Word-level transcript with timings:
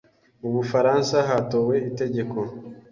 Mu 0.41 0.49
Bufaransa 0.55 1.15
hatowe 1.29 1.75
itegeko 1.89 2.37